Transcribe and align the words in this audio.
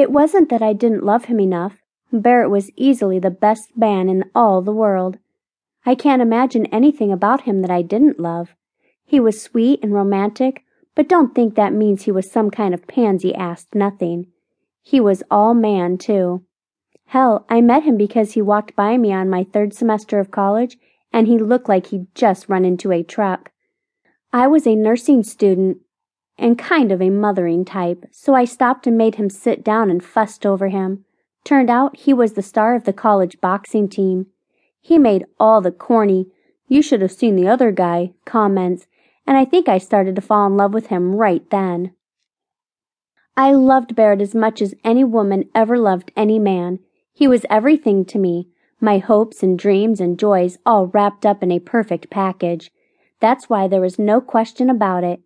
It 0.00 0.10
wasn't 0.10 0.48
that 0.48 0.62
I 0.62 0.72
didn't 0.72 1.04
love 1.04 1.26
him 1.26 1.38
enough. 1.38 1.76
Barrett 2.10 2.48
was 2.48 2.70
easily 2.74 3.18
the 3.18 3.30
best 3.30 3.76
man 3.76 4.08
in 4.08 4.24
all 4.34 4.62
the 4.62 4.72
world. 4.72 5.18
I 5.84 5.94
can't 5.94 6.22
imagine 6.22 6.64
anything 6.72 7.12
about 7.12 7.42
him 7.42 7.60
that 7.60 7.70
I 7.70 7.82
didn't 7.82 8.18
love. 8.18 8.54
He 9.04 9.20
was 9.20 9.42
sweet 9.42 9.78
and 9.82 9.92
romantic, 9.92 10.64
but 10.94 11.06
don't 11.06 11.34
think 11.34 11.54
that 11.54 11.74
means 11.74 12.04
he 12.04 12.12
was 12.12 12.32
some 12.32 12.50
kind 12.50 12.72
of 12.72 12.86
pansy 12.86 13.34
asked 13.34 13.74
nothing. 13.74 14.28
He 14.80 15.00
was 15.00 15.22
all 15.30 15.52
man, 15.52 15.98
too. 15.98 16.46
Hell, 17.08 17.44
I 17.50 17.60
met 17.60 17.82
him 17.82 17.98
because 17.98 18.32
he 18.32 18.40
walked 18.40 18.74
by 18.74 18.96
me 18.96 19.12
on 19.12 19.28
my 19.28 19.44
third 19.44 19.74
semester 19.74 20.18
of 20.18 20.30
college 20.30 20.78
and 21.12 21.26
he 21.26 21.36
looked 21.36 21.68
like 21.68 21.88
he'd 21.88 22.06
just 22.14 22.48
run 22.48 22.64
into 22.64 22.90
a 22.90 23.02
truck. 23.02 23.50
I 24.32 24.46
was 24.46 24.66
a 24.66 24.74
nursing 24.74 25.24
student 25.24 25.76
and 26.40 26.58
kind 26.58 26.90
of 26.90 27.02
a 27.02 27.10
mothering 27.10 27.64
type, 27.64 28.06
so 28.10 28.34
I 28.34 28.46
stopped 28.46 28.86
and 28.86 28.96
made 28.96 29.16
him 29.16 29.28
sit 29.28 29.62
down 29.62 29.90
and 29.90 30.02
fussed 30.02 30.46
over 30.46 30.68
him. 30.68 31.04
Turned 31.44 31.70
out 31.70 31.98
he 31.98 32.14
was 32.14 32.32
the 32.32 32.42
star 32.42 32.74
of 32.74 32.84
the 32.84 32.92
college 32.92 33.40
boxing 33.40 33.88
team. 33.88 34.26
He 34.80 34.98
made 34.98 35.26
all 35.38 35.60
the 35.60 35.70
corny, 35.70 36.26
you 36.66 36.82
should 36.82 37.02
have 37.02 37.12
seen 37.12 37.36
the 37.36 37.46
other 37.46 37.70
guy 37.70 38.14
comments, 38.24 38.86
and 39.26 39.36
I 39.36 39.44
think 39.44 39.68
I 39.68 39.78
started 39.78 40.16
to 40.16 40.22
fall 40.22 40.46
in 40.46 40.56
love 40.56 40.72
with 40.72 40.86
him 40.86 41.14
right 41.14 41.48
then. 41.50 41.92
I 43.36 43.52
loved 43.52 43.94
Barrett 43.94 44.20
as 44.20 44.34
much 44.34 44.62
as 44.62 44.74
any 44.82 45.04
woman 45.04 45.44
ever 45.54 45.78
loved 45.78 46.10
any 46.16 46.38
man. 46.38 46.78
He 47.12 47.28
was 47.28 47.44
everything 47.50 48.04
to 48.06 48.18
me, 48.18 48.48
my 48.80 48.98
hopes 48.98 49.42
and 49.42 49.58
dreams 49.58 50.00
and 50.00 50.18
joys 50.18 50.58
all 50.64 50.86
wrapped 50.86 51.26
up 51.26 51.42
in 51.42 51.52
a 51.52 51.58
perfect 51.58 52.08
package. 52.08 52.70
That's 53.20 53.50
why 53.50 53.68
there 53.68 53.80
was 53.80 53.98
no 53.98 54.20
question 54.20 54.70
about 54.70 55.04
it. 55.04 55.20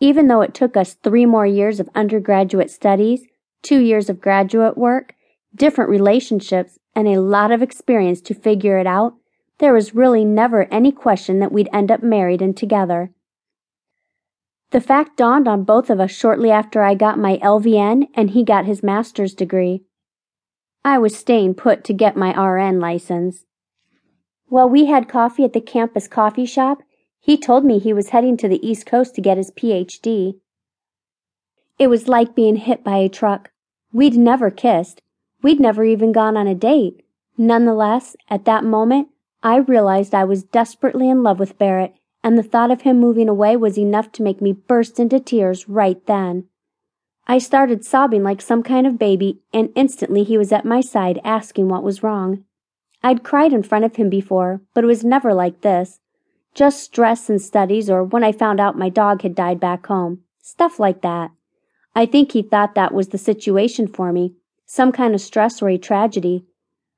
Even 0.00 0.28
though 0.28 0.40
it 0.40 0.54
took 0.54 0.76
us 0.76 0.94
three 0.94 1.26
more 1.26 1.46
years 1.46 1.80
of 1.80 1.88
undergraduate 1.94 2.70
studies, 2.70 3.26
two 3.62 3.80
years 3.80 4.10
of 4.10 4.20
graduate 4.20 4.76
work, 4.76 5.14
different 5.54 5.90
relationships, 5.90 6.78
and 6.94 7.08
a 7.08 7.20
lot 7.20 7.50
of 7.50 7.62
experience 7.62 8.20
to 8.20 8.34
figure 8.34 8.78
it 8.78 8.86
out, 8.86 9.14
there 9.58 9.72
was 9.72 9.94
really 9.94 10.24
never 10.24 10.64
any 10.72 10.92
question 10.92 11.38
that 11.38 11.52
we'd 11.52 11.68
end 11.72 11.90
up 11.90 12.02
married 12.02 12.42
and 12.42 12.56
together. 12.56 13.12
The 14.70 14.80
fact 14.80 15.16
dawned 15.16 15.46
on 15.46 15.62
both 15.62 15.88
of 15.88 16.00
us 16.00 16.10
shortly 16.10 16.50
after 16.50 16.82
I 16.82 16.94
got 16.94 17.18
my 17.18 17.38
LVN 17.38 18.08
and 18.14 18.30
he 18.30 18.42
got 18.42 18.64
his 18.64 18.82
master's 18.82 19.32
degree. 19.32 19.84
I 20.84 20.98
was 20.98 21.16
staying 21.16 21.54
put 21.54 21.84
to 21.84 21.94
get 21.94 22.16
my 22.16 22.32
RN 22.38 22.80
license. 22.80 23.44
While 24.46 24.68
we 24.68 24.86
had 24.86 25.08
coffee 25.08 25.44
at 25.44 25.52
the 25.52 25.60
campus 25.60 26.08
coffee 26.08 26.44
shop, 26.44 26.82
he 27.24 27.38
told 27.38 27.64
me 27.64 27.78
he 27.78 27.94
was 27.94 28.10
heading 28.10 28.36
to 28.36 28.46
the 28.46 28.60
East 28.66 28.84
Coast 28.84 29.14
to 29.14 29.22
get 29.22 29.38
his 29.38 29.50
PhD. 29.50 30.34
It 31.78 31.86
was 31.86 32.06
like 32.06 32.34
being 32.34 32.56
hit 32.56 32.84
by 32.84 32.98
a 32.98 33.08
truck. 33.08 33.50
We'd 33.94 34.14
never 34.14 34.50
kissed. 34.50 35.00
We'd 35.42 35.58
never 35.58 35.84
even 35.84 36.12
gone 36.12 36.36
on 36.36 36.46
a 36.46 36.54
date. 36.54 37.02
Nonetheless, 37.38 38.14
at 38.28 38.44
that 38.44 38.62
moment, 38.62 39.08
I 39.42 39.56
realized 39.56 40.14
I 40.14 40.24
was 40.24 40.42
desperately 40.42 41.08
in 41.08 41.22
love 41.22 41.38
with 41.38 41.56
Barrett, 41.56 41.94
and 42.22 42.36
the 42.36 42.42
thought 42.42 42.70
of 42.70 42.82
him 42.82 43.00
moving 43.00 43.30
away 43.30 43.56
was 43.56 43.78
enough 43.78 44.12
to 44.12 44.22
make 44.22 44.42
me 44.42 44.52
burst 44.52 45.00
into 45.00 45.18
tears 45.18 45.66
right 45.66 46.04
then. 46.04 46.44
I 47.26 47.38
started 47.38 47.86
sobbing 47.86 48.22
like 48.22 48.42
some 48.42 48.62
kind 48.62 48.86
of 48.86 48.98
baby, 48.98 49.40
and 49.50 49.70
instantly 49.74 50.24
he 50.24 50.36
was 50.36 50.52
at 50.52 50.66
my 50.66 50.82
side 50.82 51.20
asking 51.24 51.70
what 51.70 51.82
was 51.82 52.02
wrong. 52.02 52.44
I'd 53.02 53.24
cried 53.24 53.54
in 53.54 53.62
front 53.62 53.86
of 53.86 53.96
him 53.96 54.10
before, 54.10 54.60
but 54.74 54.84
it 54.84 54.88
was 54.88 55.02
never 55.02 55.32
like 55.32 55.62
this. 55.62 56.00
Just 56.54 56.84
stress 56.84 57.28
and 57.28 57.42
studies 57.42 57.90
or 57.90 58.04
when 58.04 58.22
I 58.22 58.30
found 58.30 58.60
out 58.60 58.78
my 58.78 58.88
dog 58.88 59.22
had 59.22 59.34
died 59.34 59.58
back 59.58 59.86
home. 59.86 60.20
Stuff 60.40 60.78
like 60.78 61.02
that. 61.02 61.32
I 61.96 62.06
think 62.06 62.32
he 62.32 62.42
thought 62.42 62.74
that 62.74 62.94
was 62.94 63.08
the 63.08 63.18
situation 63.18 63.88
for 63.88 64.12
me, 64.12 64.34
some 64.66 64.92
kind 64.92 65.14
of 65.14 65.20
stress 65.20 65.60
or 65.60 65.68
a 65.68 65.78
tragedy. 65.78 66.44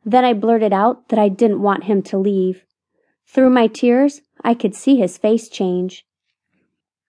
Then 0.05 0.25
I 0.25 0.35
blurted 0.35 0.73
out 0.73 1.09
that 1.09 1.19
I 1.19 1.29
didn't 1.29 1.63
want 1.63 1.85
him 1.85 2.03
to 2.03 2.19
leave. 2.19 2.65
Through 3.27 3.51
my 3.51 3.67
tears, 3.67 4.21
I 4.45 4.55
could 4.55 4.75
see 4.75 4.97
his 4.97 5.19
face 5.19 5.49
change. 5.49 6.07